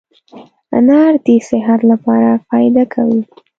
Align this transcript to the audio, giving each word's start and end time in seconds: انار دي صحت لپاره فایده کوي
انار 0.77 1.13
دي 1.25 1.35
صحت 1.49 1.79
لپاره 1.91 2.31
فایده 2.47 2.83
کوي 2.93 3.21